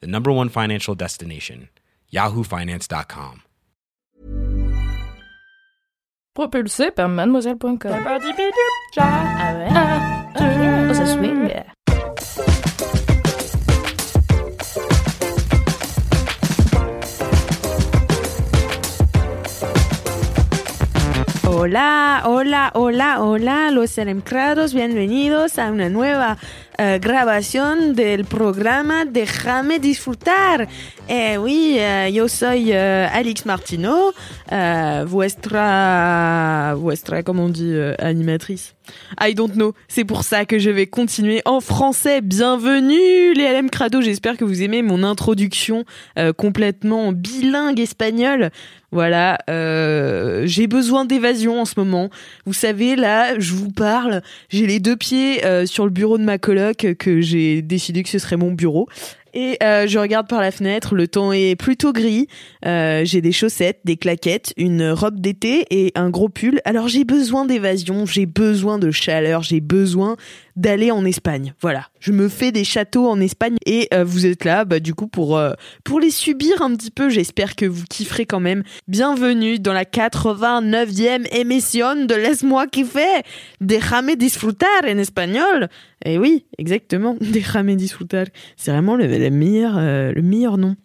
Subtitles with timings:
[0.00, 1.68] the number one financial destination,
[2.12, 3.42] yahoofinance.com.
[6.34, 7.76] Propulsé par mademoiselle.com.
[7.76, 9.24] Oh.
[21.46, 26.36] Hola, hola, hola, hola, los enemcrados, bienvenidos a una nueva
[26.78, 30.68] eh, grabación del programa Déjame disfrutar.
[31.08, 34.12] Eh oui, eh, yo soy eh, Alix Martino,
[34.50, 38.74] eh, vuestra, vuestra, comment on dit, animatrice.
[39.20, 39.74] I don't know.
[39.88, 42.20] C'est pour ça que je vais continuer en français.
[42.20, 44.00] Bienvenue les LM Crado.
[44.00, 45.84] J'espère que vous aimez mon introduction
[46.18, 48.50] euh, complètement bilingue espagnol.
[48.92, 52.10] Voilà, euh, j'ai besoin d'évasion en ce moment.
[52.46, 56.22] Vous savez, là, je vous parle, j'ai les deux pieds euh, sur le bureau de
[56.22, 58.88] ma coloc que j'ai décidé que ce serait mon bureau.
[59.34, 62.28] Et euh, je regarde par la fenêtre, le temps est plutôt gris.
[62.64, 66.60] Euh, j'ai des chaussettes, des claquettes, une robe d'été et un gros pull.
[66.64, 70.16] Alors j'ai besoin d'évasion, j'ai besoin de chaleur, j'ai besoin
[70.56, 71.54] d'aller en Espagne.
[71.60, 74.94] Voilà, je me fais des châteaux en Espagne et euh, vous êtes là, bah du
[74.94, 75.52] coup pour euh,
[75.84, 77.08] pour les subir un petit peu.
[77.08, 78.62] J'espère que vous kifferez quand même.
[78.88, 83.22] Bienvenue dans la 89e émission de Laisse-moi kiffer,
[83.60, 85.68] Déjame disfrutar en espagnol.
[86.04, 88.26] Et oui, exactement, Déjame disfrutar.
[88.56, 90.76] C'est vraiment le, le meilleur euh, le meilleur nom.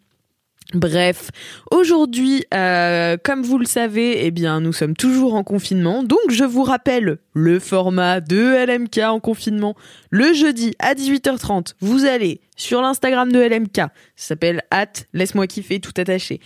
[0.76, 1.32] Bref,
[1.72, 6.04] aujourd'hui, euh, comme vous le savez, eh bien, nous sommes toujours en confinement.
[6.04, 9.76] Donc, je vous rappelle le format de LMK en confinement.
[10.12, 13.78] Le jeudi à 18h30, vous allez sur l'Instagram de LMK.
[13.78, 16.40] Ça s'appelle at laisse-moi kiffer tout attaché.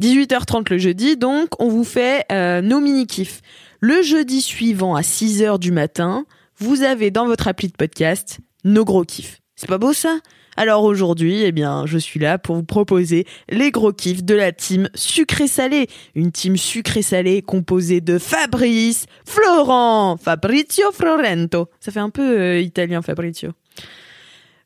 [0.00, 3.42] 18h30 le jeudi, donc, on vous fait euh, nos mini-kifs.
[3.78, 6.26] Le jeudi suivant à 6h du matin,
[6.58, 9.40] vous avez dans votre appli de podcast nos gros kiffs.
[9.54, 10.18] C'est pas beau ça?
[10.56, 14.52] Alors aujourd'hui, eh bien, je suis là pour vous proposer les gros kiffs de la
[14.52, 15.88] team sucré-salé.
[16.14, 21.68] Une team sucré-salé composée de Fabrice, Florent, Fabrizio Florento.
[21.80, 23.50] Ça fait un peu euh, italien Fabrizio.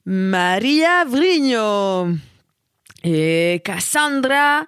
[0.06, 2.08] Maria Vrigno.
[3.02, 4.66] Et Cassandra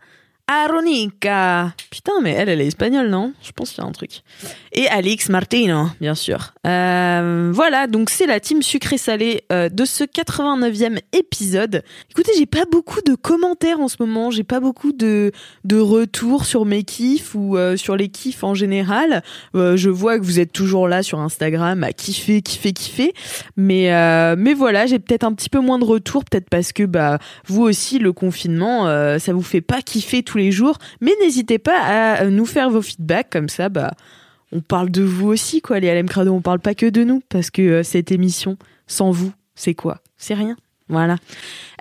[0.53, 1.73] Aronica.
[1.91, 3.33] Putain, mais elle, elle est espagnole, non?
[3.43, 4.23] Je pense qu'il y a un truc.
[4.73, 6.53] Et Alix Martino, bien sûr.
[6.67, 11.83] Euh, voilà, donc c'est la team sucré-salé euh, de ce 89e épisode.
[12.11, 15.33] Écoutez, j'ai pas beaucoup de commentaires en ce moment, j'ai pas beaucoup de,
[15.65, 19.23] de retours sur mes kiffs ou euh, sur les kiffs en général.
[19.55, 23.15] Je vois que vous êtes toujours là sur Instagram à kiffer, kiffer, kiffer.
[23.57, 23.89] Mais,
[24.37, 27.63] mais voilà, j'ai peut-être un petit peu moins de retours, peut-être parce que bah vous
[27.63, 28.87] aussi, le confinement,
[29.19, 30.79] ça vous fait pas kiffer tous les jours.
[31.01, 33.93] Mais n'hésitez pas à nous faire vos feedbacks, comme ça, bah
[34.53, 36.33] on parle de vous aussi, quoi, les LM Crado.
[36.33, 39.99] On parle pas que de nous, parce que euh, cette émission, sans vous, c'est quoi?
[40.19, 40.57] C'est rien.
[40.89, 41.17] Voilà.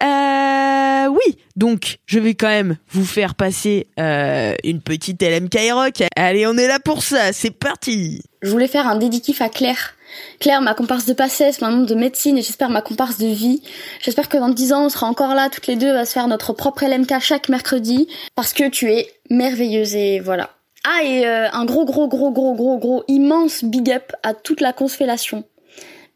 [0.02, 6.04] Euh, oui, donc je vais quand même vous faire passer euh, une petite LMK Rock.
[6.16, 7.34] Allez, on est là pour ça.
[7.34, 8.24] C'est parti.
[8.42, 9.96] Je voulais faire un dédikiff à Claire.
[10.40, 13.62] Claire, ma comparse de passesse, ma membre de médecine et j'espère ma comparse de vie.
[14.02, 16.28] J'espère que dans 10 ans, on sera encore là, toutes les deux, à se faire
[16.28, 20.50] notre propre LMK chaque mercredi parce que tu es merveilleuse et voilà.
[20.84, 24.62] Ah, et euh, un gros, gros, gros, gros, gros, gros, immense big up à toute
[24.62, 25.44] la constellation.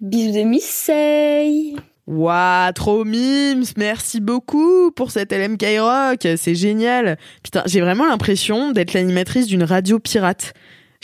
[0.01, 1.75] Bisous de Missey
[2.07, 7.17] Waouh, trop mimes, merci beaucoup pour cette LMK Rock, c'est génial.
[7.41, 10.53] Putain, j'ai vraiment l'impression d'être l'animatrice d'une radio pirate.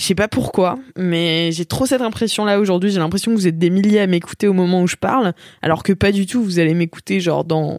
[0.02, 2.90] Je sais pas pourquoi, mais j'ai trop cette impression là aujourd'hui.
[2.90, 5.84] J'ai l'impression que vous êtes des milliers à m'écouter au moment où je parle, alors
[5.84, 6.44] que pas du tout.
[6.44, 7.78] Vous allez m'écouter genre dans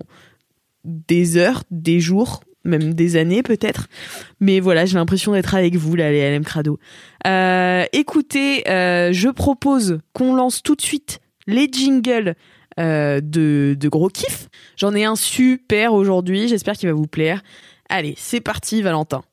[0.84, 3.88] des heures, des jours, même des années peut-être.
[4.38, 6.78] Mais voilà, j'ai l'impression d'être avec vous là, les LM Crado.
[7.26, 11.18] Euh, écoutez, euh, je propose qu'on lance tout de suite
[11.48, 12.36] les jingles
[12.78, 14.48] euh, de, de gros kiff.
[14.76, 17.42] J'en ai un super aujourd'hui, j'espère qu'il va vous plaire.
[17.88, 19.24] Allez, c'est parti Valentin.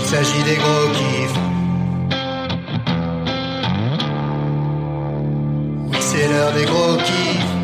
[0.00, 1.38] Il s'agit des gros kiffs.
[5.90, 7.54] Oui, c'est l'heure des gros kiffs.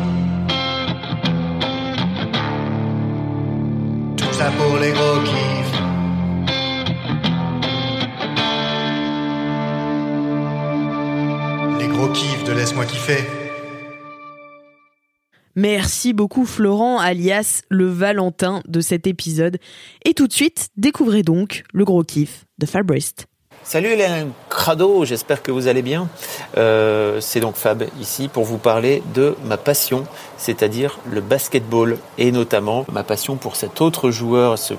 [4.17, 5.79] Tout ça pour les gros kiffs.
[11.79, 13.44] Les gros kiffs de Laisse-moi kiffer.
[15.55, 19.57] Merci beaucoup Florent, alias le Valentin de cet épisode.
[20.03, 23.13] Et tout de suite, découvrez donc le gros kiff de Fabrice.
[23.63, 26.07] Salut Hélène Crado, j'espère que vous allez bien.
[26.55, 30.05] Euh, c'est donc Fab ici pour vous parler de ma passion,
[30.37, 34.75] c'est-à-dire le basketball et notamment ma passion pour cet autre joueur, ce,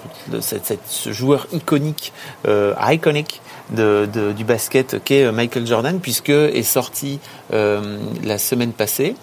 [1.10, 2.12] joueur iconique,
[2.46, 3.40] euh, iconique
[3.70, 7.18] du basket qu'est Michael Jordan, puisque est sorti
[7.52, 9.16] euh, la semaine passée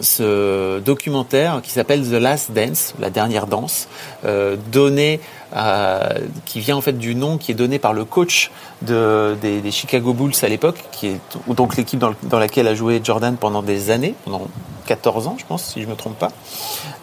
[0.00, 3.88] ce documentaire qui s'appelle The Last Dance, la dernière danse,
[4.24, 5.20] euh, donné
[5.52, 6.10] à,
[6.44, 8.50] qui vient en fait du nom qui est donné par le coach
[8.82, 13.36] de, des, Chicago Bulls à l'époque, qui est donc l'équipe dans, laquelle a joué Jordan
[13.36, 14.42] pendant des années, pendant
[14.86, 16.32] 14 ans, je pense, si je me trompe pas,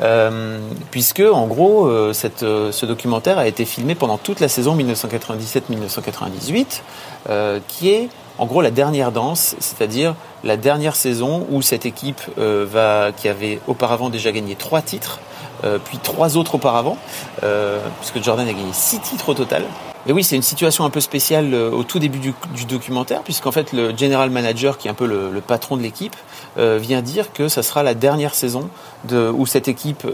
[0.01, 0.59] euh,
[0.91, 2.13] puisque en gros, euh,
[2.43, 6.81] euh, ce documentaire a été filmé pendant toute la saison 1997-1998,
[7.29, 12.21] euh, qui est en gros la dernière danse, c'est-à-dire la dernière saison où cette équipe
[12.37, 15.19] euh, va, qui avait auparavant déjà gagné trois titres,
[15.63, 16.97] euh, puis trois autres auparavant,
[17.43, 19.63] euh, puisque Jordan a gagné six titres au total.
[20.05, 23.51] Et oui, c'est une situation un peu spéciale au tout début du, du documentaire, puisqu'en
[23.51, 26.15] fait le general manager, qui est un peu le, patron de l'équipe,
[26.55, 28.69] vient dire que ça sera la dernière saison
[29.11, 30.07] où cette équipe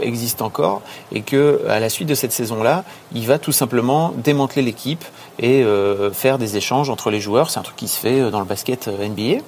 [0.00, 0.80] existe encore,
[1.10, 2.84] et que à la suite de cette saison-là,
[3.16, 5.04] il va tout simplement démanteler l'équipe
[5.42, 7.50] et euh, faire des échanges entre les joueurs.
[7.50, 9.42] C'est un truc qui se fait dans le basket NBA.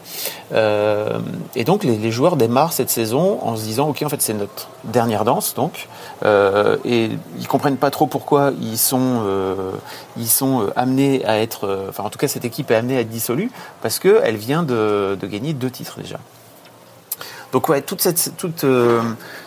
[0.53, 1.21] Euh,
[1.55, 4.69] et donc les, joueurs démarrent cette saison en se disant, ok, en fait c'est notre
[4.83, 5.89] dernière danse, donc,
[6.25, 9.23] euh, et ils comprennent pas trop pourquoi ils sont
[10.17, 13.09] ils sont amenés à être, enfin en tout cas cette équipe est amenée à être
[13.09, 13.51] dissolue
[13.81, 16.19] parce que elle vient de, gagner deux titres déjà.
[17.55, 19.01] Donc ouais, toute cette, toute, euh,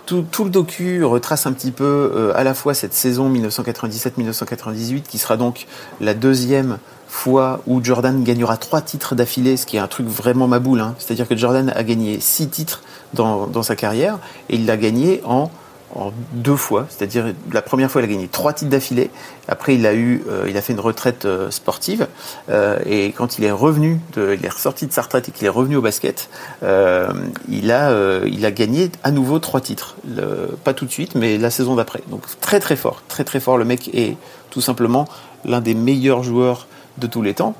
[0.08, 5.18] tout, le docu retrace un petit peu euh, à la fois cette saison 1997-1998 qui
[5.18, 5.68] sera donc
[6.00, 6.78] la deuxième
[7.08, 10.80] fois où Jordan gagnera trois titres d'affilée, ce qui est un truc vraiment maboule.
[10.82, 10.96] Hein.
[10.98, 12.84] C'est-à-dire que Jordan a gagné six titres
[13.14, 14.20] dans sa carrière
[14.50, 15.50] et il l'a gagné en
[15.96, 19.10] en deux fois, c'est-à-dire la première fois il a gagné trois titres d'affilée,
[19.48, 22.08] après il a eu, euh, il a fait une retraite euh, sportive
[22.50, 25.46] euh, et quand il est revenu, de, il est ressorti de sa retraite et qu'il
[25.46, 26.30] est revenu au basket,
[26.62, 29.96] il a, il a gagné à nouveau trois titres,
[30.64, 32.02] pas tout de suite, mais la saison d'après.
[32.10, 33.58] Donc très très fort, très très fort.
[33.58, 34.18] Le mec est
[34.50, 35.08] tout simplement
[35.46, 36.68] l'un des meilleurs joueurs
[36.98, 37.56] de tous les temps.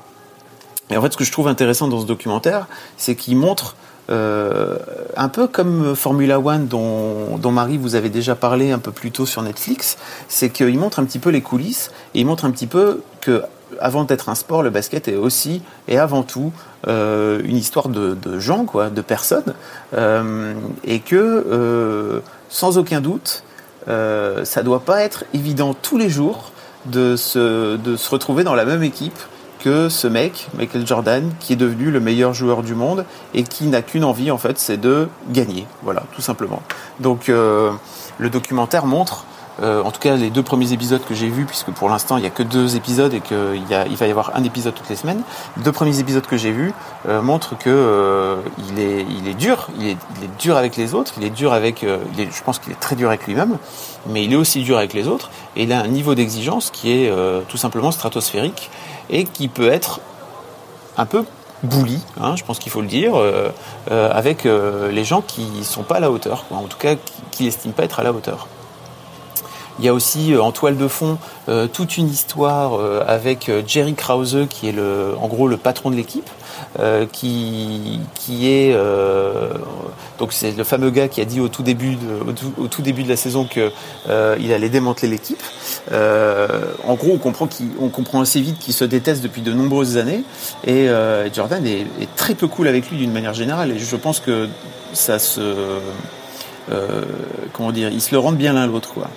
[0.90, 2.66] Et en fait, ce que je trouve intéressant dans ce documentaire,
[2.96, 3.76] c'est qu'il montre
[4.10, 4.76] euh,
[5.16, 9.26] un peu comme Formula One dont, Marie vous avez déjà parlé un peu plus tôt
[9.26, 12.66] sur Netflix, c'est qu'il montre un petit peu les coulisses et il montre un petit
[12.66, 13.42] peu que
[13.80, 16.52] avant d'être un sport, le basket est aussi et avant tout
[16.86, 19.54] euh, une histoire de, gens, quoi, de personnes,
[19.94, 20.54] euh,
[20.84, 23.42] et que sans aucun doute,
[23.86, 26.52] ça doit pas être évident tous les jours
[26.86, 29.18] de se retrouver dans la même équipe
[29.58, 33.66] que ce mec, Michael Jordan, qui est devenu le meilleur joueur du monde et qui
[33.66, 35.66] n'a qu'une envie en fait, c'est de gagner.
[35.82, 36.62] Voilà, tout simplement.
[37.00, 37.72] Donc euh,
[38.18, 39.24] le documentaire montre,
[39.60, 42.20] euh, en tout cas les deux premiers épisodes que j'ai vus, puisque pour l'instant il
[42.20, 44.96] n'y a que deux épisodes et qu'il il va y avoir un épisode toutes les
[44.96, 45.22] semaines,
[45.56, 46.72] les deux premiers épisodes que j'ai vus
[47.08, 48.36] euh, montrent que euh,
[48.70, 49.96] il, est, dur, il est,
[50.38, 53.26] dur avec les autres, il est dur avec, je pense qu'il est très dur avec
[53.26, 53.58] lui-même,
[54.06, 56.92] mais il est aussi dur avec les autres et il a un niveau d'exigence qui
[56.92, 57.12] est
[57.48, 58.70] tout simplement stratosphérique
[59.10, 60.00] et qui peut être
[60.96, 61.24] un peu
[61.64, 63.14] bouli, hein, je pense qu'il faut le dire,
[63.90, 66.94] avec les gens qui sont pas à la hauteur, en tout cas
[67.30, 68.46] qui n'estiment pas être à la hauteur.
[69.78, 71.18] Il y a aussi en toile de fond
[71.48, 75.90] euh, toute une histoire euh, avec Jerry Krause qui est le, en gros le patron
[75.90, 76.28] de l'équipe,
[76.80, 78.00] euh, qui,
[78.42, 78.76] est
[80.18, 83.70] donc c'est le fameux gars qui a dit au tout début de, la saison que
[84.40, 85.42] il allait démanteler l'équipe.
[85.92, 87.18] en gros,
[87.80, 90.24] on comprend assez vite qu'il se déteste depuis de nombreuses années.
[90.66, 90.88] Et
[91.32, 93.70] Jordan est, est, très peu cool avec lui d'une manière générale.
[93.70, 94.48] Et je pense que
[94.92, 95.54] ça se
[97.52, 99.08] comment dire, ils se le rendent bien l'un l'autre quoi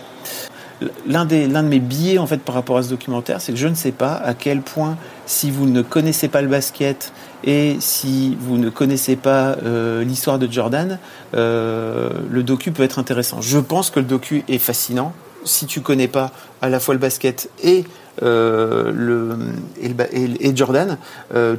[1.08, 3.58] l'un des l'un de mes biais en fait par rapport à ce documentaire, c'est que
[3.58, 7.78] je ne sais pas à quel point si vous ne connaissez pas le basket et
[7.80, 11.00] si vous ne connaissez pas euh, l'histoire de Jordan,
[11.36, 13.42] euh, le docu peut être intéressant.
[13.42, 17.00] Je pense que le docu est fascinant si tu connais pas à la fois le
[17.00, 17.84] basket et
[18.22, 19.36] euh, le,
[19.82, 20.98] et, Jordan,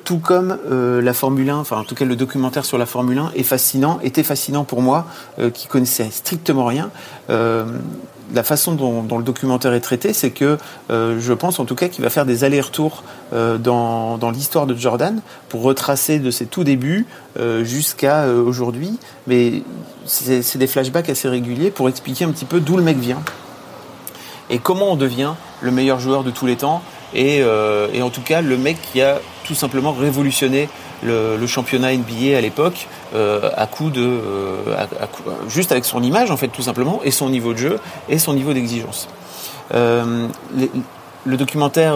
[0.05, 0.57] tout comme
[1.03, 3.99] la Formule 1, enfin en tout cas le documentaire sur la Formule 1 est fascinant,
[4.05, 5.07] était fascinant pour moi,
[5.53, 6.91] qui connaissait strictement rien
[8.33, 10.59] la façon dont, le documentaire est traité, c'est que
[10.91, 14.75] euh, je pense en tout cas qu'il va faire des allers-retours euh, dans, l'histoire de
[14.75, 17.07] Jordan pour retracer de ses tout débuts
[17.39, 18.99] euh, jusqu'à aujourd'hui.
[19.27, 19.63] Mais
[20.07, 23.23] c'est des flashbacks assez réguliers pour expliquer un petit peu d'où le mec vient
[24.51, 26.83] et comment on devient le meilleur joueur de tous les temps
[27.15, 30.69] et, en tout cas le mec qui a tout simplement révolutionné
[31.03, 34.77] le, championnat NBA à l'époque euh, à coup de, euh,
[35.49, 38.35] juste avec son image en fait tout simplement et son niveau de jeu et son
[38.35, 39.09] niveau d'exigence.
[39.75, 40.29] Euh,
[41.25, 41.95] le documentaire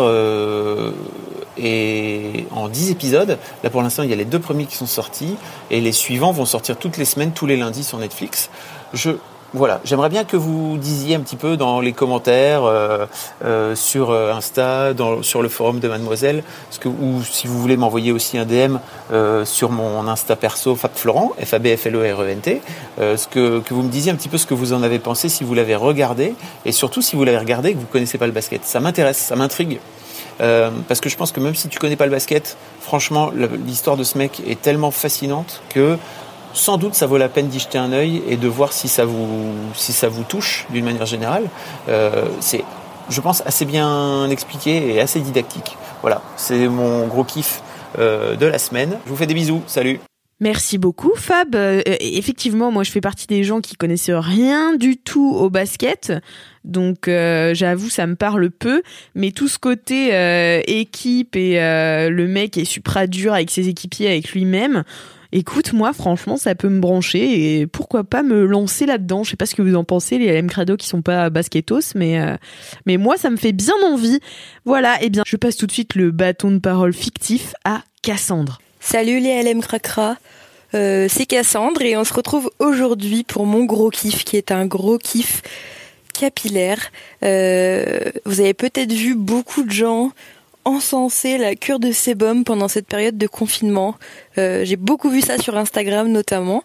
[1.59, 3.39] est en 10 épisodes.
[3.65, 5.37] Là pour l'instant il y a les deux premiers qui sont sortis
[5.71, 8.51] et les suivants vont sortir toutes les semaines, tous les lundis sur Netflix.
[8.93, 9.13] Je
[9.57, 13.07] voilà, j'aimerais bien que vous disiez un petit peu dans les commentaires euh,
[13.43, 16.45] euh, sur euh, Insta, sur le forum de Mademoiselle,
[16.85, 18.77] ou si vous voulez m'envoyer aussi un DM
[19.45, 22.41] sur mon Insta perso Fab Florent, F A B F L E R E N
[22.41, 22.61] T,
[23.31, 25.55] que, vous me disiez un petit peu ce que vous en avez pensé, si vous
[25.55, 26.35] l'avez regardé,
[26.67, 28.63] et surtout si vous l'avez regardé et que vous connaissez pas le basket.
[28.65, 29.81] Ça m'intéresse, ça m'intrigue.
[30.39, 33.31] Parce que je pense que même si tu connais pas le basket, franchement,
[33.67, 35.97] l'histoire de ce mec est tellement fascinante que
[36.57, 39.05] sans doute ça vaut la peine d'y jeter un œil et de voir si ça
[39.05, 41.45] vous, si ça vous touche d'une manière générale.
[41.89, 42.65] Euh, c'est,
[43.11, 45.77] je pense, assez bien expliqué et assez didactique.
[46.01, 47.63] Voilà, c'est mon gros kiff
[47.99, 48.99] euh, de la semaine.
[49.05, 50.01] Je vous fais des bisous, salut
[50.39, 51.55] Merci beaucoup Fab.
[51.55, 56.13] Euh, effectivement, moi je fais partie des gens qui connaissent rien du tout au basket.
[56.65, 58.83] Donc j'avoue ça me parle peu,
[59.15, 60.09] mais tout ce côté
[60.67, 64.83] équipe et le mec est supra dur avec ses équipiers, avec lui-même.
[65.33, 69.25] Écoute, moi franchement ça peut me brancher et pourquoi pas me lancer là-dedans.
[69.25, 71.95] Je sais pas ce que vous en pensez les LM Crado qui sont pas basketos,
[71.95, 72.37] mais euh,
[72.87, 74.21] mais moi ça me fait bien envie.
[74.65, 78.61] Voilà, et bien je passe tout de suite le bâton de parole fictif à Cassandre.
[78.81, 80.17] Salut les LM Cracra,
[80.75, 84.67] euh, c'est Cassandre et on se retrouve aujourd'hui pour mon gros kiff qui est un
[84.67, 85.43] gros kiff
[86.19, 86.91] capillaire.
[87.23, 90.13] Euh, vous avez peut-être vu beaucoup de gens
[90.67, 93.95] encenser la cure de sébum pendant cette période de confinement.
[94.37, 96.65] Euh, J'ai beaucoup vu ça sur Instagram notamment.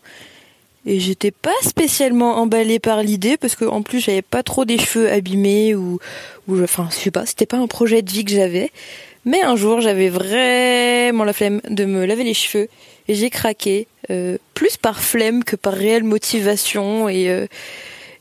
[0.88, 4.80] Et j'étais pas spécialement emballée par l'idée parce que en plus j'avais pas trop des
[4.80, 6.00] cheveux abîmés ou,
[6.52, 8.72] enfin je sais pas, c'était pas un projet de vie que j'avais.
[9.24, 12.68] Mais un jour, j'avais vraiment la flemme de me laver les cheveux
[13.08, 17.46] et j'ai craqué, euh, plus par flemme que par réelle motivation et, euh,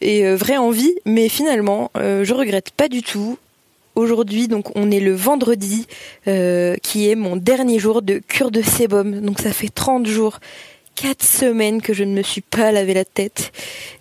[0.03, 0.95] et vraie envie.
[1.07, 3.39] Mais finalement, je regrette pas du tout.
[3.97, 5.87] Aujourd'hui, donc, on est le vendredi,
[6.29, 9.21] euh, qui est mon dernier jour de cure de sébum.
[9.21, 10.39] Donc, ça fait 30 jours,
[10.95, 13.53] 4 semaines que je ne me suis pas lavé la tête.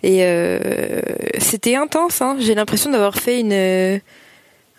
[0.02, 1.00] Et euh,
[1.38, 2.36] c'était intense, hein.
[2.38, 3.98] J'ai l'impression d'avoir fait euh,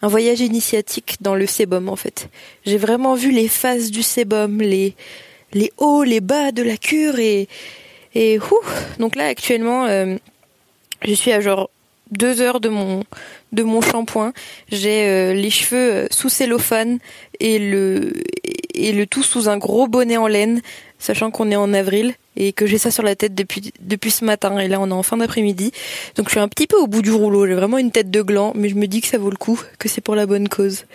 [0.01, 2.29] un voyage initiatique dans le sébum en fait.
[2.65, 4.95] J'ai vraiment vu les phases du sébum, les
[5.53, 7.49] les hauts, les bas de la cure et
[8.15, 8.39] et
[8.99, 9.87] donc là actuellement
[11.03, 11.69] je suis à genre
[12.11, 13.03] deux heures de mon
[13.51, 14.33] de mon shampoing.
[14.71, 16.99] J'ai euh, les cheveux euh, sous cellophane
[17.39, 18.13] et le
[18.73, 20.61] et le tout sous un gros bonnet en laine,
[20.99, 24.23] sachant qu'on est en avril et que j'ai ça sur la tête depuis depuis ce
[24.25, 25.71] matin et là on est en fin d'après-midi.
[26.15, 28.21] Donc je suis un petit peu au bout du rouleau, j'ai vraiment une tête de
[28.21, 30.49] gland, mais je me dis que ça vaut le coup, que c'est pour la bonne
[30.49, 30.85] cause.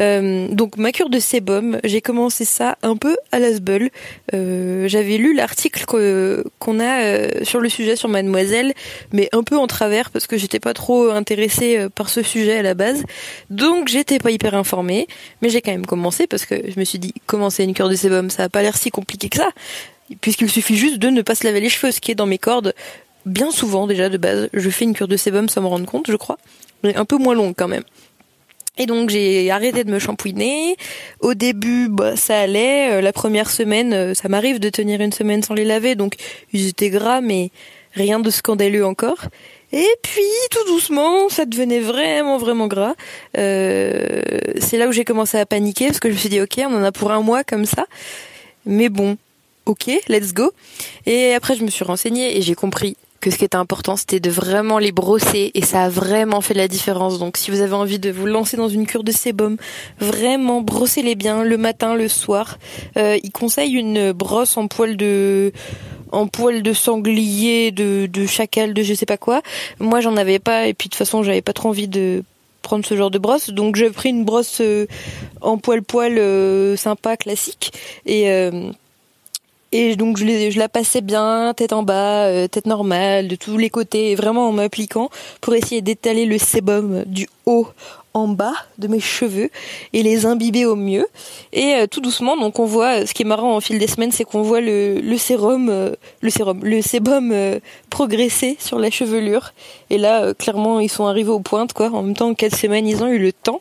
[0.00, 3.90] Euh, donc ma cure de sébum, j'ai commencé ça un peu à l'asbel.
[4.34, 8.74] Euh, J'avais lu l'article qu'on a euh, sur le sujet sur Mademoiselle,
[9.12, 12.58] mais un peu en travers parce que j'étais pas trop intéressée euh, par ce sujet
[12.58, 13.04] à la base.
[13.50, 15.06] Donc j'étais pas hyper informée,
[15.42, 17.94] mais j'ai quand même commencé parce que je me suis dit commencer une cure de
[17.94, 19.50] sébum, ça a pas l'air si compliqué que ça,
[20.20, 22.38] puisqu'il suffit juste de ne pas se laver les cheveux, ce qui est dans mes
[22.38, 22.74] cordes.
[23.26, 26.10] Bien souvent déjà de base, je fais une cure de sébum sans me rendre compte,
[26.10, 26.38] je crois,
[26.82, 27.84] mais un peu moins longue quand même.
[28.76, 30.76] Et donc j'ai arrêté de me shampouiner.
[31.20, 32.92] Au début, bah, ça allait.
[32.92, 36.16] Euh, La première semaine, euh, ça m'arrive de tenir une semaine sans les laver, donc
[36.52, 37.50] ils étaient gras, mais
[37.94, 39.26] rien de scandaleux encore.
[39.72, 42.94] Et puis, tout doucement, ça devenait vraiment, vraiment gras.
[43.38, 44.20] Euh,
[44.60, 46.74] c'est là où j'ai commencé à paniquer, parce que je me suis dit, ok, on
[46.74, 47.86] en a pour un mois comme ça.
[48.66, 49.16] Mais bon,
[49.66, 50.52] ok, let's go.
[51.06, 54.20] Et après, je me suis renseignée et j'ai compris que ce qui était important, c'était
[54.20, 57.18] de vraiment les brosser et ça a vraiment fait la différence.
[57.18, 59.56] Donc, si vous avez envie de vous lancer dans une cure de sébum,
[59.98, 62.58] vraiment brossez-les bien le matin, le soir.
[62.98, 65.52] Euh, il conseille une brosse en poil de
[66.12, 69.42] en poil de sanglier, de, de chacal, de je sais pas quoi.
[69.80, 72.22] Moi, j'en avais pas et puis de toute façon, j'avais pas trop envie de
[72.64, 74.86] prendre ce genre de brosse, donc j'ai pris une brosse euh,
[75.40, 77.72] en poil poil euh, sympa classique
[78.06, 78.70] et euh,
[79.74, 83.70] et donc je, la passais bien, tête en bas, euh, tête normale, de tous les
[83.70, 87.66] côtés, vraiment en m'appliquant pour essayer d'étaler le sébum du haut
[88.14, 89.50] en bas de mes cheveux
[89.92, 91.06] et les imbiber au mieux.
[91.52, 94.12] Et euh, tout doucement, donc on voit, ce qui est marrant au fil des semaines,
[94.12, 97.58] c'est qu'on voit le, sérum, euh, le sérum, le sébum euh,
[97.90, 99.52] progresser sur la chevelure.
[99.90, 101.90] Et là, euh, clairement, ils sont arrivés aux pointes, quoi.
[101.92, 103.60] En même temps, en quatre semaines, ils ont eu le temps.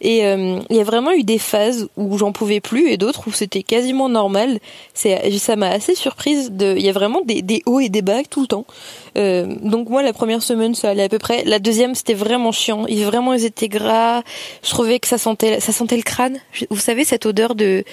[0.00, 3.28] Et euh, il y a vraiment eu des phases où j'en pouvais plus et d'autres
[3.28, 4.58] où c'était quasiment normal.
[4.94, 6.50] C'est, ça m'a assez surprise.
[6.52, 8.64] De, il y a vraiment des, des hauts et des bas tout le temps.
[9.18, 11.44] Euh, donc moi, la première semaine, ça allait à peu près.
[11.44, 12.86] La deuxième, c'était vraiment chiant.
[12.86, 13.89] Ils vraiment, ils étaient gras.
[14.62, 16.38] Je trouvais que ça sentait, ça sentait le crâne.
[16.70, 17.84] Vous savez cette odeur de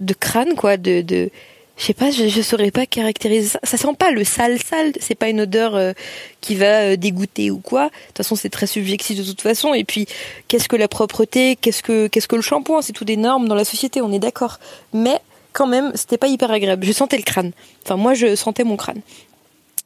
[0.00, 1.30] de crâne, quoi, de, de
[1.76, 3.58] je sais pas, je, je saurais pas caractériser ça.
[3.64, 5.92] Ça sent pas le sale sale, c'est pas une odeur euh,
[6.40, 7.86] qui va euh, dégoûter ou quoi.
[7.86, 9.74] De toute façon, c'est très subjectif de toute façon.
[9.74, 10.06] Et puis,
[10.46, 13.56] qu'est-ce que la propreté, qu'est-ce que qu'est-ce que le shampoing, c'est tout des normes dans
[13.56, 14.60] la société, on est d'accord.
[14.92, 15.18] Mais
[15.52, 16.86] quand même, c'était pas hyper agréable.
[16.86, 17.52] Je sentais le crâne.
[17.84, 19.00] Enfin, moi, je sentais mon crâne.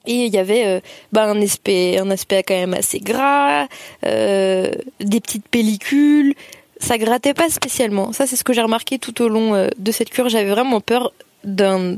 [0.06, 0.80] Et il y avait euh,
[1.12, 3.66] bah, un aspect, un aspect quand même assez gras,
[4.06, 6.34] euh, des petites pellicules.
[6.80, 8.12] Ça grattait pas spécialement.
[8.12, 10.28] Ça, c'est ce que j'ai remarqué tout au long euh, de cette cure.
[10.28, 11.12] J'avais vraiment peur
[11.44, 11.96] d'un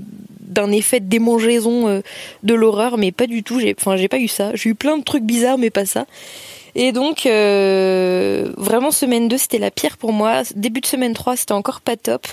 [0.51, 2.01] d'un effet de démangeaison euh,
[2.43, 3.61] de l'horreur, mais pas du tout.
[3.61, 4.51] J'ai, enfin, j'ai pas eu ça.
[4.55, 6.07] J'ai eu plein de trucs bizarres, mais pas ça.
[6.75, 10.43] Et donc, euh, vraiment, semaine 2, c'était la pire pour moi.
[10.55, 12.27] Début de semaine 3, c'était encore pas top.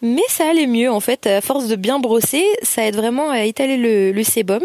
[0.00, 1.26] Mais ça allait mieux, en fait.
[1.26, 4.62] À force de bien brosser, ça aide vraiment à étaler le, le sébum.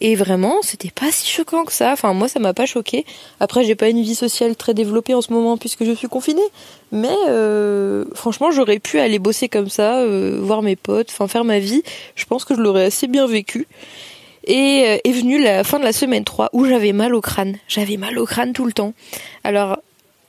[0.00, 1.92] Et vraiment, c'était pas si choquant que ça.
[1.92, 3.04] Enfin, moi, ça m'a pas choqué.
[3.38, 6.42] Après, j'ai pas une vie sociale très développée en ce moment puisque je suis confinée.
[6.90, 11.44] Mais euh, franchement, j'aurais pu aller bosser comme ça, euh, voir mes potes, enfin faire
[11.44, 11.82] ma vie.
[12.16, 13.68] Je pense que je l'aurais assez bien vécu.
[14.46, 17.56] Et euh, est venue la fin de la semaine 3 où j'avais mal au crâne.
[17.68, 18.94] J'avais mal au crâne tout le temps.
[19.44, 19.78] Alors,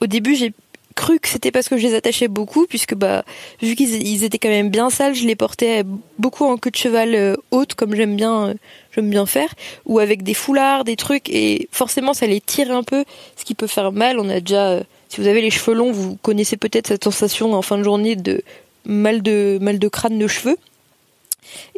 [0.00, 0.52] au début, j'ai
[0.92, 3.24] cru que c'était parce que je les attachais beaucoup, puisque bah
[3.60, 5.84] vu qu'ils ils étaient quand même bien sales, je les portais
[6.18, 8.54] beaucoup en queue de cheval euh, haute, comme j'aime bien, euh,
[8.94, 9.54] j'aime bien faire,
[9.86, 13.04] ou avec des foulards, des trucs, et forcément ça les tire un peu,
[13.36, 14.18] ce qui peut faire mal.
[14.18, 17.62] On a déjà, si vous avez les cheveux longs, vous connaissez peut-être cette sensation en
[17.62, 18.42] fin de journée de
[18.84, 20.56] mal de mal de crâne de cheveux.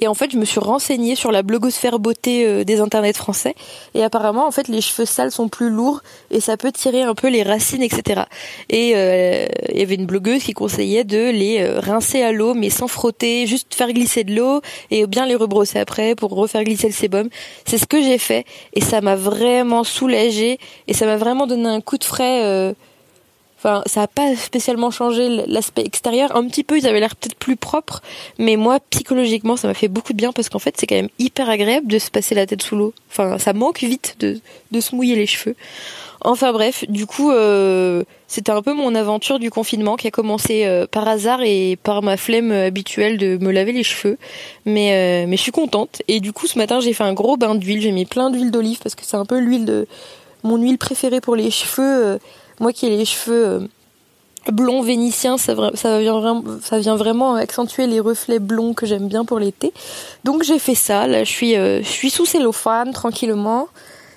[0.00, 3.54] Et en fait, je me suis renseignée sur la blogosphère beauté euh, des internets français.
[3.94, 7.14] Et apparemment, en fait, les cheveux sales sont plus lourds et ça peut tirer un
[7.14, 8.22] peu les racines, etc.
[8.68, 12.54] Et euh, il y avait une blogueuse qui conseillait de les euh, rincer à l'eau,
[12.54, 16.64] mais sans frotter, juste faire glisser de l'eau et bien les rebrosser après pour refaire
[16.64, 17.28] glisser le sébum.
[17.66, 18.44] C'est ce que j'ai fait
[18.74, 22.42] et ça m'a vraiment soulagée et ça m'a vraiment donné un coup de frais.
[22.44, 22.72] Euh,
[23.86, 26.36] Ça n'a pas spécialement changé l'aspect extérieur.
[26.36, 28.02] Un petit peu, ils avaient l'air peut-être plus propres,
[28.38, 31.08] mais moi, psychologiquement, ça m'a fait beaucoup de bien parce qu'en fait, c'est quand même
[31.18, 32.92] hyper agréable de se passer la tête sous l'eau.
[33.10, 34.38] Enfin, ça manque vite de,
[34.70, 35.56] de se mouiller les cheveux.
[36.26, 40.64] Enfin bref, du coup, euh, c'était un peu mon aventure du confinement qui a commencé
[40.64, 44.16] euh, par hasard et par ma flemme habituelle de me laver les cheveux.
[44.64, 46.00] Mais, euh, mais je suis contente.
[46.08, 47.82] Et du coup, ce matin, j'ai fait un gros bain d'huile.
[47.82, 49.86] J'ai mis plein d'huile d'olive parce que c'est un peu l'huile de
[50.44, 52.18] mon huile préférée pour les cheveux.
[52.60, 53.60] Moi qui ai les cheveux euh,
[54.52, 55.54] blonds vénitiens, ça,
[56.00, 59.72] vient vraiment, accentuer les reflets blonds que j'aime bien pour l'été.
[60.24, 61.06] Donc j'ai fait ça.
[61.06, 63.68] Là, je suis, euh, je suis sous cellophane tranquillement.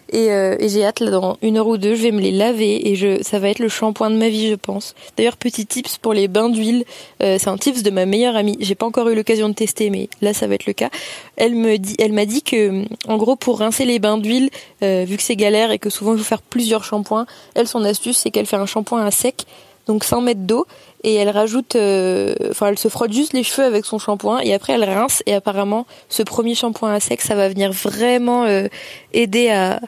[0.10, 2.32] Et, euh, et j'ai hâte là dans une heure ou deux, je vais me les
[2.32, 4.96] laver et je, ça va être le shampoing de ma vie, je pense.
[5.18, 6.86] D'ailleurs, petit tips pour les bains d'huile,
[7.22, 8.58] euh, c'est un tips de ma meilleure amie.
[8.60, 10.90] J'ai pas encore eu l'occasion de tester, mais là ça va être le cas.
[11.36, 14.50] Elle me dit, elle m'a dit que, en gros, pour rincer les bains d'huile,
[14.84, 17.84] euh, vu que c'est galère et que souvent il faut faire plusieurs shampoings, elle son
[17.84, 19.46] astuce c'est qu'elle fait un shampoing à sec,
[19.88, 20.66] donc 100 mètres d'eau,
[21.04, 24.54] et elle rajoute, euh, enfin elle se frotte juste les cheveux avec son shampoing et
[24.54, 28.68] après elle rince et apparemment ce premier shampoing à sec ça va venir vraiment euh,
[29.14, 29.80] aider à,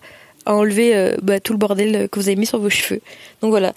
[0.46, 3.02] enlever euh, bah, tout le bordel que vous avez mis sur vos cheveux.
[3.42, 3.74] Donc voilà.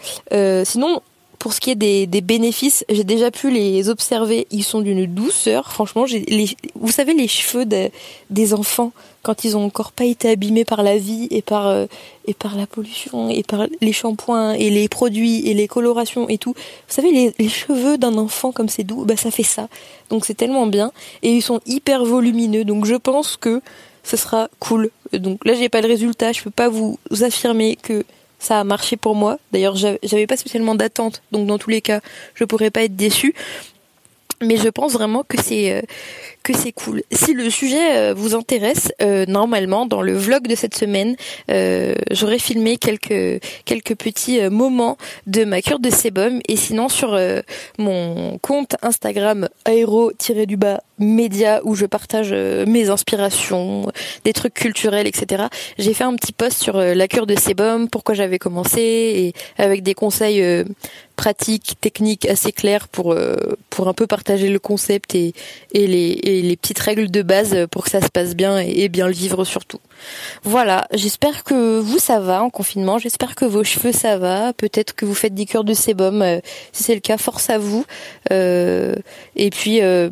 [0.65, 1.03] Sinon
[1.43, 4.47] pour ce qui est des, bénéfices, j'ai déjà pu les observer.
[4.53, 5.73] Ils sont d'une douceur.
[5.73, 7.91] Franchement, les, vous savez les cheveux de,
[8.31, 11.87] des enfants quand ils ont encore pas été abîmés par la vie et par euh,
[12.29, 16.39] et par la pollution et par les shampoings et les produits et les colorations et
[16.39, 16.55] tout.
[16.55, 19.67] Vous savez les, les cheveux d'un enfant comme c'est doux, bah ça fait ça.
[20.11, 20.93] Donc c'est tellement bien
[21.25, 22.63] et ils sont hyper volumineux.
[22.65, 23.63] Donc je pense que
[24.05, 24.91] ce sera cool.
[25.13, 28.05] Donc là j'ai pas le résultat, je peux pas vous affirmer que
[28.43, 29.39] ça a marché pour moi.
[29.53, 32.01] D'ailleurs, j'avais pas spécialement d'attente, donc dans tous les cas,
[32.35, 33.35] je pourrais pas être déçue.
[34.43, 35.83] Mais je pense vraiment que c'est euh,
[36.43, 37.03] que c'est cool.
[37.13, 41.17] Si le sujet euh, vous intéresse, euh, normalement dans le vlog de cette semaine,
[41.51, 46.89] euh, j'aurais filmé quelques quelques petits euh, moments de ma cure de sébum et sinon
[46.89, 47.41] sur euh,
[47.79, 53.91] mon compte Instagram aéro-du-bas média où je partage euh, mes inspirations,
[54.25, 55.45] des trucs culturels, etc.
[55.79, 59.83] J'ai fait un petit post sur la cure de sébum, pourquoi j'avais commencé et avec
[59.83, 60.65] des conseils
[61.17, 63.15] pratiques, techniques assez clairs pour
[63.71, 65.35] pour un peu partager le concept et
[65.73, 69.07] et les les petites règles de base pour que ça se passe bien et, bien
[69.07, 69.81] le vivre surtout.
[70.45, 74.95] Voilà, j'espère que vous ça va en confinement, j'espère que vos cheveux ça va, peut-être
[74.95, 76.41] que vous faites des cures de sébum, euh,
[76.73, 77.85] si c'est le cas, force à vous.
[78.31, 78.95] Euh,
[79.37, 80.09] et puis euh,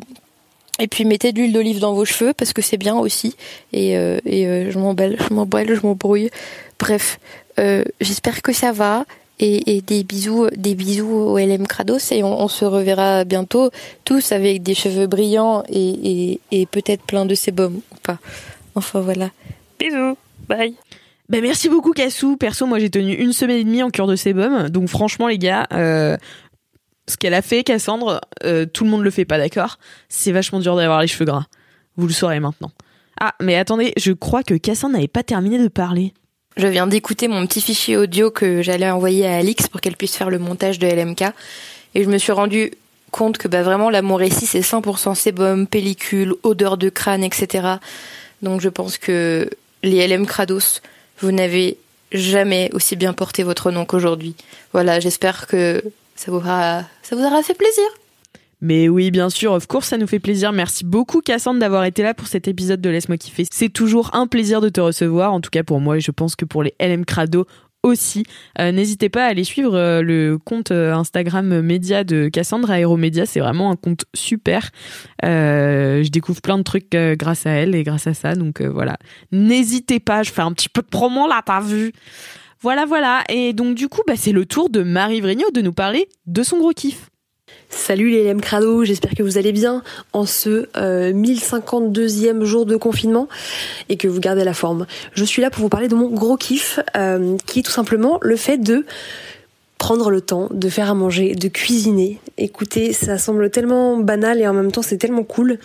[0.79, 3.35] et puis mettez de l'huile d'olive dans vos cheveux parce que c'est bien aussi.
[3.73, 6.29] Et, je m'emballe, je m'emballe, je m'embrouille.
[6.79, 7.19] Bref,
[7.99, 9.05] j'espère que ça va.
[9.43, 13.71] Et, et, des bisous, des bisous au LM Krados et on, on, se reverra bientôt
[14.05, 18.19] tous avec des cheveux brillants et, et, et peut-être plein de sébum ou pas.
[18.75, 19.31] Enfin voilà.
[19.79, 20.15] Bisous,
[20.47, 20.75] bye.
[21.27, 22.37] Ben merci beaucoup Cassou.
[22.37, 25.37] Perso, moi j'ai tenu une semaine et demie en cure de sébum, donc franchement les
[25.37, 26.17] gars, euh,
[27.07, 29.77] ce qu'elle a fait, Cassandre, euh, tout le monde le fait pas, d'accord?
[30.09, 31.45] C'est vachement dur d'avoir les cheveux gras.
[31.97, 32.71] Vous le saurez maintenant.
[33.19, 36.13] Ah, mais attendez, je crois que Cassandre n'avait pas terminé de parler.
[36.57, 40.15] Je viens d'écouter mon petit fichier audio que j'allais envoyer à Alix pour qu'elle puisse
[40.15, 41.23] faire le montage de LMK.
[41.95, 42.71] Et je me suis rendu
[43.11, 47.75] compte que bah, vraiment l'amour ici c'est 100% sébum, pellicule, odeur de crâne, etc.
[48.41, 49.49] Donc je pense que
[49.83, 50.81] les LM Krados,
[51.19, 51.77] vous n'avez
[52.11, 54.35] jamais aussi bien porté votre nom qu'aujourd'hui.
[54.73, 55.81] Voilà, j'espère que
[56.15, 57.85] ça vous aura, ça vous aura fait plaisir.
[58.61, 60.51] Mais oui, bien sûr, of course, ça nous fait plaisir.
[60.51, 63.45] Merci beaucoup, Cassandre, d'avoir été là pour cet épisode de Laisse-moi kiffer.
[63.51, 66.35] C'est toujours un plaisir de te recevoir, en tout cas pour moi, et je pense
[66.35, 67.45] que pour les LM Crado
[67.83, 68.23] aussi.
[68.59, 73.25] Euh, N'hésitez pas à aller suivre euh, le compte euh, Instagram média de Cassandre Aéromédia.
[73.25, 74.69] C'est vraiment un compte super.
[75.23, 78.35] Je découvre plein de trucs grâce à elle et grâce à ça.
[78.35, 78.97] Donc voilà.
[79.31, 80.23] N'hésitez pas.
[80.23, 81.91] Je fais un petit peu de promo là, t'as vu.
[82.61, 83.23] Voilà, voilà.
[83.29, 86.43] Et donc du coup, bah, c'est le tour de Marie Vrigno de nous parler de
[86.43, 87.10] son gros kiff.
[87.69, 92.75] Salut les LM Crado, j'espère que vous allez bien en ce euh, 1052e jour de
[92.75, 93.29] confinement
[93.87, 94.85] et que vous gardez la forme.
[95.13, 98.19] Je suis là pour vous parler de mon gros kiff euh, qui est tout simplement
[98.21, 98.85] le fait de
[99.81, 102.19] prendre le temps de faire à manger, de cuisiner.
[102.37, 105.57] Écoutez, ça semble tellement banal et en même temps c'est tellement cool.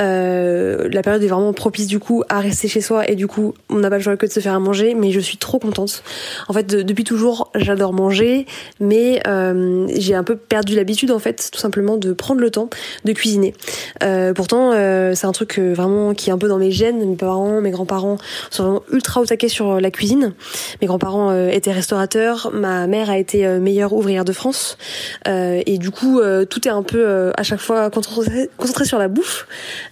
[0.00, 3.54] Euh, la période est vraiment propice du coup à rester chez soi et du coup
[3.70, 5.60] on n'a pas le choix que de se faire à manger, mais je suis trop
[5.60, 6.02] contente.
[6.48, 8.46] En fait, de- depuis toujours j'adore manger,
[8.80, 12.68] mais euh, j'ai un peu perdu l'habitude en fait tout simplement de prendre le temps
[13.04, 13.54] de cuisiner.
[14.02, 17.08] Euh, pourtant euh, c'est un truc euh, vraiment qui est un peu dans mes gènes.
[17.08, 18.18] Mes parents, mes grands-parents
[18.50, 20.34] sont vraiment ultra au taquet sur la cuisine.
[20.80, 24.76] Mes grands-parents euh, étaient restaurateurs, ma mère a été euh, meilleure ouvrière de France.
[25.28, 28.98] Euh, et du coup euh, tout est un peu euh, à chaque fois concentré, sur
[28.98, 29.46] la bouffe.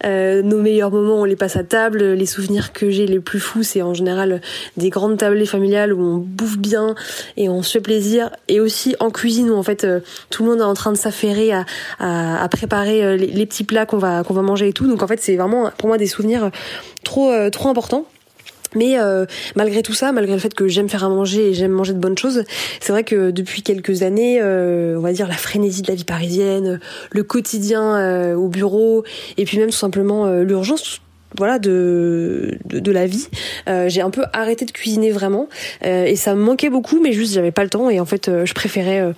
[0.05, 3.41] Euh, nos meilleurs moments on les passe à table, les souvenirs que j'ai les plus
[3.41, 4.41] fous c'est en général
[4.77, 6.95] des grandes tablées familiales où on bouffe bien
[7.37, 8.31] et on se fait plaisir.
[8.49, 10.97] Et aussi en cuisine où en fait euh, tout le monde est en train de
[10.97, 11.65] s'affairer à,
[11.99, 14.87] à, à préparer euh, les, les petits plats qu'on va qu'on va manger et tout.
[14.87, 16.51] Donc en fait c'est vraiment pour moi des souvenirs
[17.05, 18.05] trop euh, trop importants
[18.75, 21.73] mais euh, malgré tout ça, malgré le fait que j'aime faire à manger et j'aime
[21.73, 22.45] manger de bonnes choses,
[22.81, 26.05] c'est vrai que depuis quelques années, euh, on va dire la frénésie de la vie
[26.05, 26.81] parisienne,
[27.11, 29.05] le quotidien euh, au bureau,
[29.37, 31.01] et puis même tout simplement euh, l'urgence
[31.37, 33.29] voilà de, de, la vie
[33.69, 35.49] euh, j'ai un peu arrêté de cuisiner vraiment.
[35.85, 37.91] Euh, et ça me manquait beaucoup mais juste j'avais pas le temps.
[37.91, 39.13] Et en fait euh, je préférais euh,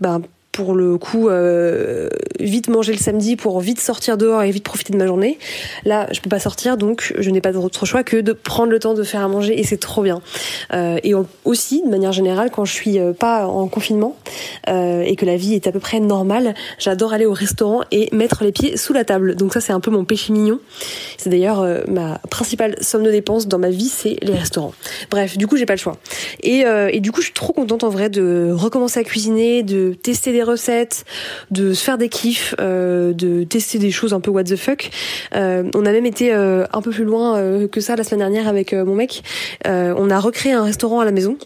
[0.00, 0.22] ben,
[0.54, 4.92] pour le coup euh, vite manger le samedi pour vite sortir dehors et vite profiter
[4.92, 5.36] de ma journée.
[5.84, 8.78] Là, je peux pas sortir donc je n'ai pas d'autre choix que de prendre le
[8.78, 10.22] temps de faire à manger et c'est trop bien.
[10.72, 11.12] Euh, et
[11.44, 14.16] aussi de manière générale quand je suis euh, pas en confinement
[14.68, 18.08] euh, et que la vie est à peu près normale, j'adore aller au restaurant et
[18.12, 19.34] mettre les pieds sous la table.
[19.34, 20.60] Donc ça c'est un peu mon péché mignon.
[21.18, 24.74] C'est d'ailleurs euh, ma principale somme de dépenses dans ma vie, c'est les restaurants.
[25.10, 25.96] Bref, du coup j'ai pas le choix.
[26.42, 29.62] Et, euh, et du coup je suis trop contente en vrai de recommencer à cuisiner,
[29.62, 31.04] de tester des recettes,
[31.50, 34.90] de se faire des kiffs, euh, de tester des choses un peu what the fuck.
[35.34, 38.48] Euh, on a même été euh, un peu plus loin que ça la semaine dernière
[38.48, 39.22] avec mon mec.
[39.64, 41.36] On a recréé un restaurant à la maison.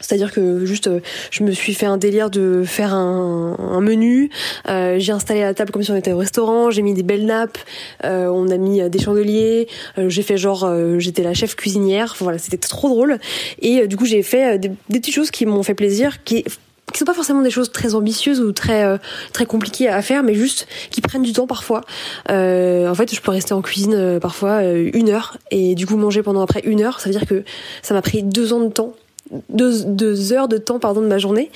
[0.00, 0.90] C'est-à-dire que juste,
[1.30, 4.30] je me suis fait un délire de faire un, menu.
[4.66, 6.70] J'ai installé la table comme si on était au restaurant.
[6.70, 7.58] J'ai mis des belles nappes.
[8.02, 9.68] on a mis des chandeliers.
[9.96, 12.16] j'ai fait genre, j'étais la chef cuisinière.
[12.18, 13.18] Voilà, c'était trop drôle.
[13.60, 16.44] Et du coup, j'ai fait des, des petites choses qui m'ont fait plaisir, qui
[16.92, 18.98] qui sont pas forcément des choses très ambitieuses ou très euh,
[19.32, 21.82] très compliquées à faire, mais juste qui prennent du temps parfois.
[22.30, 25.96] Euh, en fait, je peux rester en cuisine euh, parfois une heure et du coup
[25.96, 27.00] manger pendant après une heure.
[27.00, 27.44] Ça veut dire que
[27.82, 28.94] ça m'a pris deux ans de temps
[29.48, 31.50] deux, deux heures de temps pardon de ma journée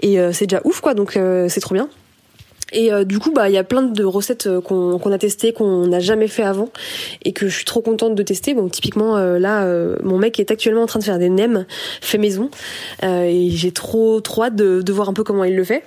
[0.00, 1.12] et c'est déjà ouf quoi donc
[1.48, 1.88] c'est trop bien
[2.72, 5.52] et euh, du coup bah il y a plein de recettes euh, qu'on a testées
[5.52, 6.68] qu'on n'a jamais fait avant
[7.24, 10.40] et que je suis trop contente de tester bon typiquement euh, là euh, mon mec
[10.40, 11.66] est actuellement en train de faire des nems
[12.00, 12.50] fait maison
[13.02, 15.84] euh, et j'ai trop trop hâte de, de voir un peu comment il le fait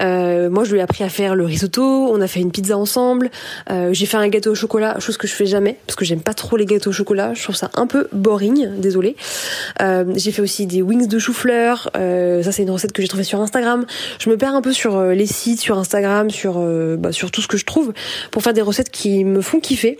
[0.00, 2.76] euh, moi je lui ai appris à faire le risotto on a fait une pizza
[2.76, 3.30] ensemble
[3.92, 6.34] j'ai fait un gâteau au chocolat chose que je fais jamais parce que j'aime pas
[6.34, 9.16] trop les gâteaux au chocolat je trouve ça un peu boring désolé
[10.14, 11.90] j'ai fait aussi des wings de chou-fleur.
[11.94, 13.86] Ça, c'est une recette que j'ai trouvée sur Instagram.
[14.18, 17.40] Je me perds un peu sur les sites, sur Instagram, sur euh, bah, sur tout
[17.40, 17.92] ce que je trouve
[18.30, 19.98] pour faire des recettes qui me font kiffer.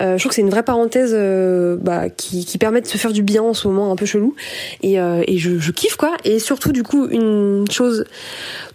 [0.00, 3.12] Euh, je trouve que c'est une vraie parenthèse euh, bah, qui, permet de se faire
[3.12, 4.34] du bien en ce moment un peu chelou.
[4.82, 6.16] Et, je, kiffe quoi.
[6.24, 8.04] Et surtout, du coup, une chose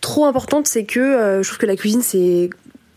[0.01, 2.49] trop importante, c'est que je trouve que la cuisine, c'est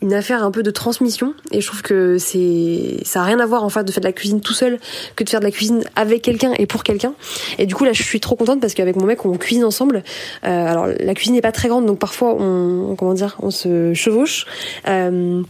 [0.05, 1.35] une affaire un peu de transmission.
[1.51, 4.07] Et je trouve que c'est ça a rien à voir en fait de faire de
[4.07, 4.79] la cuisine tout seul
[5.17, 7.15] que de faire de la cuisine avec quelqu'un et pour quelqu'un.
[7.59, 10.05] Et du coup là je suis trop contente parce qu'avec mon mec on cuisine ensemble.
[10.45, 13.95] Euh, alors la cuisine n'est pas très grande donc parfois on comment dire on se
[13.95, 14.45] chevauche.
[14.87, 15.43] Euh,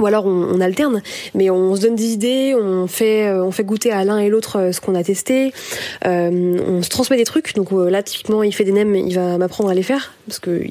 [0.00, 1.02] ou alors on, alterne,
[1.34, 4.28] mais on se donne des idées, on fait euh, on fait goûter à l'un et
[4.28, 5.52] l'autre euh, ce qu'on a testé,
[6.04, 7.54] euh, on se transmet des trucs.
[7.54, 10.64] Donc là typiquement il fait des nems, il va m'apprendre à les faire parce que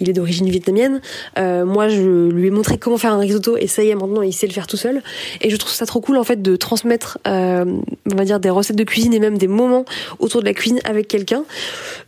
[0.00, 1.00] il est d'origine vietnamienne.
[1.36, 4.32] Moi je lui ai montré comment faire un risotto et ça y est maintenant il
[4.32, 5.02] sait le faire tout seul.
[5.40, 8.76] Et je trouve ça trop cool en fait de transmettre on va dire des recettes
[8.76, 9.84] de cuisine et même des moments
[10.18, 11.44] autour de la cuisine avec quelqu'un.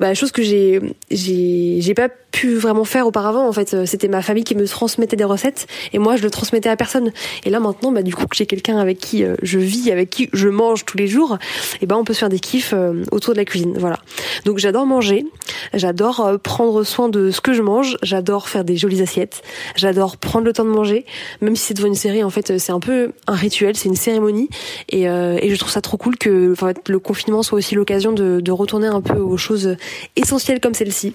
[0.00, 3.85] Bah, chose que j'ai j'ai j'ai pas pu vraiment faire auparavant en fait.
[3.87, 6.76] C'était ma famille qui me transmettait des recettes et moi je le transmettais transmettais à
[6.76, 7.12] personne.
[7.44, 10.10] Et là maintenant, bah, du coup que j'ai quelqu'un avec qui euh, je vis, avec
[10.10, 11.38] qui je mange tous les jours,
[11.74, 13.74] et eh ben on peut se faire des kiffs euh, autour de la cuisine.
[13.76, 13.98] Voilà.
[14.44, 15.26] Donc j'adore manger,
[15.72, 19.42] j'adore euh, prendre soin de ce que je mange, j'adore faire des jolies assiettes,
[19.74, 21.04] j'adore prendre le temps de manger,
[21.40, 22.22] même si c'est devant une série.
[22.22, 24.48] En fait, c'est un peu un rituel, c'est une cérémonie,
[24.88, 28.12] et, et je trouve ça trop cool que en fait, le confinement soit aussi l'occasion
[28.12, 29.76] de, retourner un peu aux choses
[30.14, 31.12] essentielles comme celle-ci.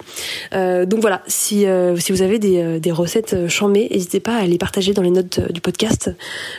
[0.52, 1.64] Donc voilà, si
[1.96, 5.29] si vous avez des, des recettes chambées, n'hésitez pas à les partager dans les notes
[5.38, 6.10] euh, du podcast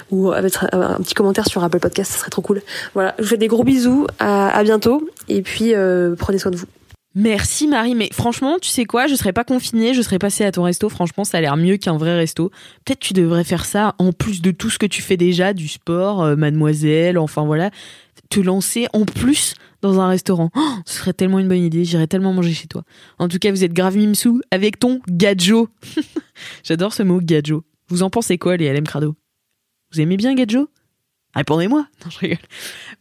[0.10, 2.62] ou avec un petit commentaire sur Apple Podcast, ça serait trop cool.
[2.94, 6.58] Voilà, je vous fais des gros bisous, à, bientôt et puis euh, prenez soin de
[6.58, 6.66] vous.
[7.14, 10.52] Merci Marie, mais franchement, tu sais quoi, je serais pas confinée, je serais passée à
[10.54, 12.52] ton resto, franchement, ça a l'air mieux qu'un vrai resto.
[12.86, 15.68] Peut-être tu devrais faire ça en plus de tout ce que tu fais déjà, du
[15.68, 17.70] sport, euh, mademoiselle, enfin voilà,
[18.30, 20.52] te lancer en plus dans un restaurant.
[20.56, 22.84] Oh, ce serait tellement une bonne idée, j'irais tellement manger chez toi.
[23.20, 25.68] En tout cas, vous êtes grave mimsou avec ton gadjo.
[26.64, 27.64] J'adore ce mot gadjo.
[27.92, 29.16] Vous en pensez quoi, les LM Crado?
[29.92, 30.70] Vous aimez bien Gadjo
[31.36, 31.86] Répondez-moi.
[32.04, 32.38] Non, je rigole.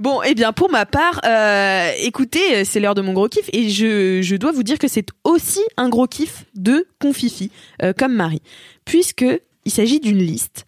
[0.00, 3.70] Bon, eh bien, pour ma part, euh, écoutez, c'est l'heure de mon gros kiff et
[3.70, 8.42] je, dois vous dire que c'est aussi un gros kiff de Confifi, euh, comme Marie,
[8.84, 9.24] puisque
[9.64, 10.66] il s'agit d'une liste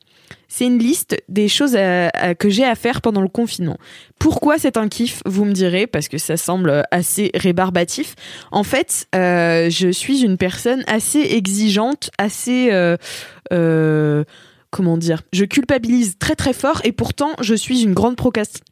[0.52, 3.78] c'est une liste des choses que j'ai à faire pendant le confinement.
[4.18, 8.14] Pourquoi c'est un kiff Vous me direz, parce que ça semble assez rébarbatif.
[8.50, 12.68] En fait, euh, je suis une personne assez exigeante, assez...
[13.52, 14.24] Euh,
[14.70, 15.22] comment dire?
[15.32, 18.62] Je culpabilise très très fort et pourtant je suis une grande procrastinatrice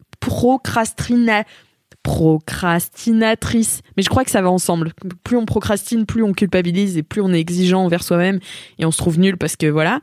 [2.02, 3.82] procrastinatrice.
[3.96, 4.92] Mais je crois que ça va ensemble.
[5.24, 8.40] Plus on procrastine, plus on culpabilise et plus on est exigeant envers soi-même
[8.78, 10.00] et on se trouve nul parce que voilà.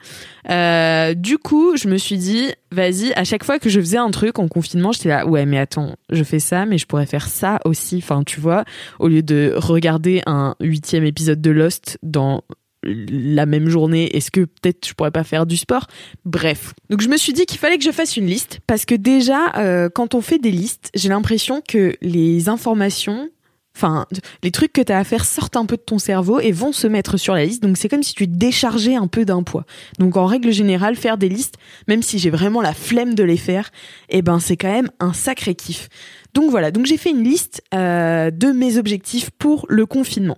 [0.49, 4.11] Euh, du coup, je me suis dit, vas-y, à chaque fois que je faisais un
[4.11, 7.27] truc en confinement, j'étais là, ouais, mais attends, je fais ça, mais je pourrais faire
[7.27, 7.97] ça aussi.
[7.97, 8.63] Enfin, tu vois,
[8.99, 12.43] au lieu de regarder un huitième épisode de Lost dans
[12.87, 15.87] la même journée, est-ce que peut-être je pourrais pas faire du sport?
[16.25, 16.73] Bref.
[16.89, 19.53] Donc je me suis dit qu'il fallait que je fasse une liste parce que déjà
[19.57, 23.29] euh, quand on fait des listes, j'ai l'impression que les informations
[23.75, 24.07] enfin
[24.41, 26.71] les trucs que tu as à faire sortent un peu de ton cerveau et vont
[26.71, 27.61] se mettre sur la liste.
[27.61, 29.65] Donc c'est comme si tu déchargeais un peu d'un poids.
[29.99, 31.55] Donc en règle générale, faire des listes,
[31.87, 33.69] même si j'ai vraiment la flemme de les faire,
[34.09, 35.89] eh ben c'est quand même un sacré kiff.
[36.33, 40.37] Donc voilà, donc j'ai fait une liste euh, de mes objectifs pour le confinement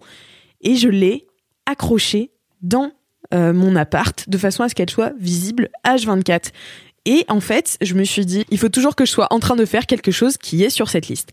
[0.62, 1.28] et je l'ai
[1.66, 2.32] accrochée
[2.62, 2.92] dans
[3.34, 6.52] euh, mon appart de façon à ce qu'elle soit visible H24.
[7.06, 9.56] Et en fait, je me suis dit, il faut toujours que je sois en train
[9.56, 11.30] de faire quelque chose qui est sur cette liste.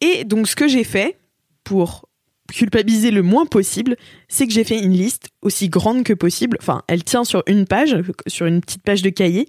[0.00, 1.18] Et donc, ce que j'ai fait
[1.64, 2.08] pour
[2.50, 3.96] culpabiliser le moins possible,
[4.28, 6.58] c'est que j'ai fait une liste aussi grande que possible.
[6.60, 7.96] Enfin, elle tient sur une page,
[8.26, 9.48] sur une petite page de cahier.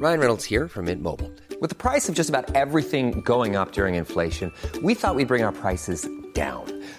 [0.00, 1.30] Ryan Reynolds here from Mint Mobile.
[1.60, 4.50] With the price of just about everything going up during inflation,
[4.82, 6.64] we thought we'd bring our prices down.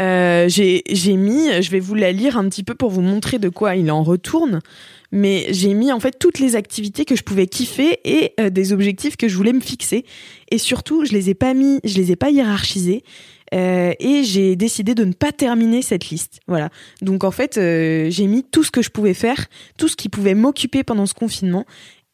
[0.00, 3.48] Euh, j'ai mis, je vais vous la lire un petit peu pour vous montrer de
[3.48, 4.60] quoi il en retourne,
[5.10, 8.72] mais j'ai mis en fait toutes les activités que je pouvais kiffer et euh, des
[8.72, 10.04] objectifs que je voulais me fixer.
[10.50, 13.02] Et surtout, je les ai pas mis, je les ai pas hiérarchisés.
[13.54, 16.40] Euh, et j'ai décidé de ne pas terminer cette liste.
[16.48, 16.68] Voilà.
[17.00, 19.46] Donc en fait, euh, j'ai mis tout ce que je pouvais faire,
[19.78, 21.64] tout ce qui pouvait m'occuper pendant ce confinement,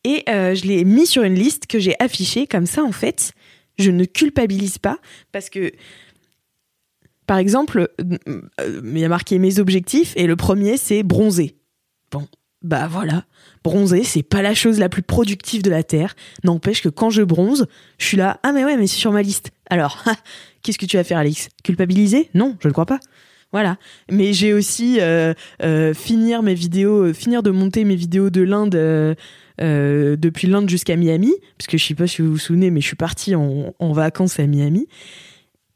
[0.05, 2.47] et je l'ai mis sur une liste que j'ai affichée.
[2.47, 3.33] Comme ça, en fait,
[3.79, 4.99] je ne culpabilise pas
[5.33, 5.73] parce que
[7.27, 8.41] par exemple, euh,
[8.85, 11.57] il y a marqué mes objectifs et le premier c'est bronzer.
[12.11, 12.27] Bon,
[12.63, 13.25] bah voilà,
[13.63, 16.15] bronzer c'est pas la chose la plus productive de la terre.
[16.45, 17.67] N'empêche que quand je bronze,
[17.99, 19.53] je suis là, ah mais ouais, mais c'est sur ma liste.
[19.71, 20.05] Alors,
[20.63, 22.29] qu'est-ce que tu vas faire, Alex Culpabiliser?
[22.35, 23.01] Non, je ne crois pas.
[23.53, 23.79] Voilà.
[24.11, 25.33] Mais j'ai aussi euh,
[25.63, 29.17] euh, finir mes vidéos, finir de monter mes vidéos de l'Inde.
[29.59, 32.87] depuis l'Inde jusqu'à Miami, parce que je sais pas si vous vous souvenez, mais je
[32.89, 34.89] suis partie en vacances à Miami.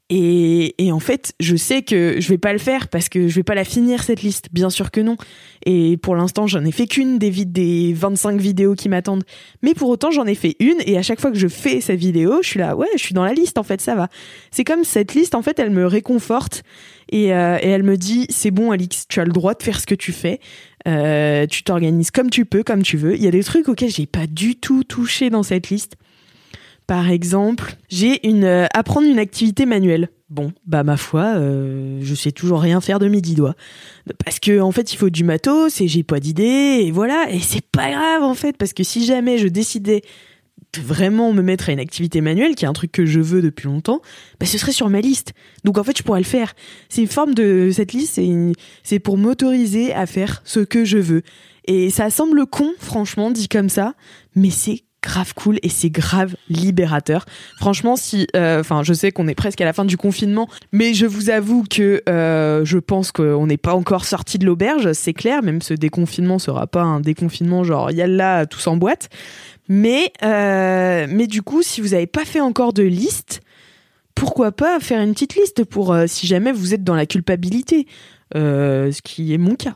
[0.09, 3.35] Et, Et, en fait, je sais que je vais pas le faire parce que je
[3.35, 5.17] vais pas la finir cette liste, bien sûr que non.
[5.65, 9.23] Et pour l'instant, j'en ai fait qu'une des, des 25 vidéos qui m'attendent.
[9.61, 11.99] Mais pour autant, j'en ai fait une et à chaque fois que je fais cette
[11.99, 14.09] vidéo, je suis là, ouais, je suis dans la liste en fait, ça va.
[14.51, 16.63] C'est comme cette liste, en fait, elle me réconforte
[17.11, 19.85] et, euh, elle me dit, c'est bon Alix, tu as le droit de faire ce
[19.85, 20.39] que tu fais.
[20.87, 23.15] Euh, tu t'organises comme tu peux, comme tu veux.
[23.15, 25.97] Il y a des trucs auxquels j'ai pas du tout touché dans cette liste.
[26.89, 30.09] Par exemple, j'ai une euh, apprendre une activité manuelle.
[30.31, 33.53] Bon, bah ma foi, euh, je sais toujours rien faire de mes dix doigts.
[34.25, 37.29] Parce que en fait, il faut du matos et j'ai pas d'idée et voilà.
[37.29, 40.01] Et c'est pas grave en fait, parce que si jamais je décidais
[40.73, 43.43] de vraiment me mettre à une activité manuelle, qui est un truc que je veux
[43.43, 44.01] depuis longtemps,
[44.39, 45.33] bah ce serait sur ma liste.
[45.65, 46.55] Donc en fait, je pourrais le faire.
[46.89, 48.19] C'est une forme de cette liste,
[48.81, 51.21] c'est pour m'autoriser à faire ce que je veux.
[51.65, 53.93] Et ça semble con, franchement, dit comme ça,
[54.35, 57.25] mais c'est grave cool et c'est grave libérateur.
[57.57, 60.93] Franchement, si, euh, enfin, je sais qu'on est presque à la fin du confinement, mais
[60.93, 65.13] je vous avoue que euh, je pense qu'on n'est pas encore sorti de l'auberge, c'est
[65.13, 65.41] clair.
[65.41, 69.09] Même ce déconfinement sera pas un déconfinement genre yalla tous en boîte.
[69.67, 73.41] Mais, euh, mais du coup, si vous n'avez pas fait encore de liste,
[74.15, 77.87] pourquoi pas faire une petite liste pour si jamais vous êtes dans la culpabilité,
[78.33, 79.75] ce qui est mon cas.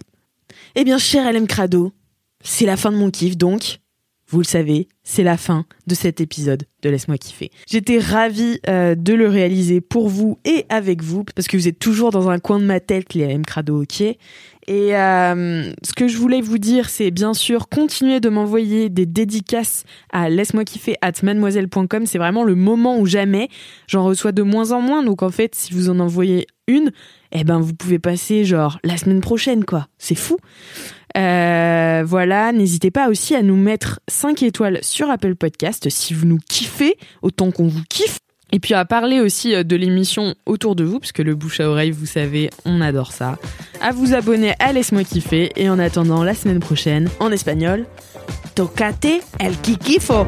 [0.75, 1.93] Eh bien, cher LM Crado,
[2.43, 3.79] c'est la fin de mon kiff, donc,
[4.27, 7.51] vous le savez, c'est la fin de cet épisode de Laisse-moi kiffer.
[7.69, 11.79] J'étais ravie euh, de le réaliser pour vous et avec vous, parce que vous êtes
[11.79, 14.01] toujours dans un coin de ma tête, les LM Crado, ok?
[14.67, 19.05] Et euh, ce que je voulais vous dire, c'est bien sûr continuer de m'envoyer des
[19.05, 22.05] dédicaces à laisse-moi kiffer at mademoiselle.com.
[22.05, 23.49] C'est vraiment le moment où jamais
[23.87, 25.03] j'en reçois de moins en moins.
[25.03, 26.91] Donc en fait, si vous en envoyez une,
[27.33, 29.87] eh ben vous pouvez passer genre la semaine prochaine, quoi.
[29.97, 30.37] C'est fou.
[31.15, 36.25] Euh, voilà, n'hésitez pas aussi à nous mettre 5 étoiles sur Apple Podcast si vous
[36.25, 38.19] nous kiffez autant qu'on vous kiffe.
[38.51, 41.59] Et puis à parler aussi euh, de l'émission autour de vous, parce que le bouche
[41.59, 43.37] à oreille, vous savez, on adore ça.
[43.81, 45.51] À vous abonner à Laisse-moi kiffer.
[45.55, 47.85] Et en attendant la semaine prochaine, en espagnol,
[48.53, 50.27] tocate el kikifo.